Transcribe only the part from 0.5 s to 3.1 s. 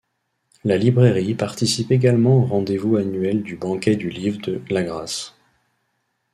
La librairie participe également au rendez-vous